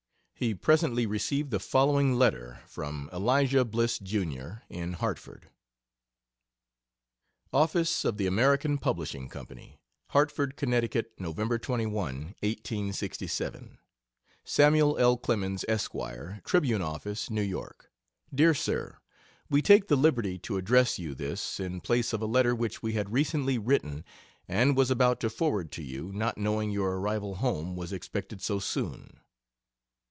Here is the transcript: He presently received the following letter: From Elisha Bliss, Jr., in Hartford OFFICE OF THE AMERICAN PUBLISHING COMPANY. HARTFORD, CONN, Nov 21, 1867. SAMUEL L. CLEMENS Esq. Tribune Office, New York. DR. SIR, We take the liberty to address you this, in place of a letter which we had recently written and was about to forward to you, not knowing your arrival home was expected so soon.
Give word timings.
He 0.41 0.55
presently 0.55 1.05
received 1.05 1.51
the 1.51 1.59
following 1.59 2.15
letter: 2.15 2.63
From 2.65 3.11
Elisha 3.13 3.63
Bliss, 3.63 3.99
Jr., 3.99 4.63
in 4.69 4.93
Hartford 4.93 5.51
OFFICE 7.53 8.05
OF 8.05 8.17
THE 8.17 8.25
AMERICAN 8.25 8.79
PUBLISHING 8.79 9.29
COMPANY. 9.29 9.79
HARTFORD, 10.07 10.57
CONN, 10.57 11.03
Nov 11.19 11.35
21, 11.37 11.91
1867. 11.99 13.77
SAMUEL 14.43 14.97
L. 14.97 15.15
CLEMENS 15.17 15.63
Esq. 15.67 15.91
Tribune 16.43 16.81
Office, 16.81 17.29
New 17.29 17.43
York. 17.43 17.91
DR. 18.33 18.55
SIR, 18.55 18.97
We 19.47 19.61
take 19.61 19.89
the 19.89 19.95
liberty 19.95 20.39
to 20.39 20.57
address 20.57 20.97
you 20.97 21.13
this, 21.13 21.59
in 21.59 21.81
place 21.81 22.13
of 22.13 22.21
a 22.23 22.25
letter 22.25 22.55
which 22.55 22.81
we 22.81 22.93
had 22.93 23.13
recently 23.13 23.59
written 23.59 24.03
and 24.47 24.75
was 24.75 24.89
about 24.89 25.19
to 25.19 25.29
forward 25.29 25.71
to 25.73 25.83
you, 25.83 26.11
not 26.11 26.39
knowing 26.39 26.71
your 26.71 26.97
arrival 26.99 27.35
home 27.35 27.75
was 27.75 27.93
expected 27.93 28.41
so 28.41 28.57
soon. 28.57 29.19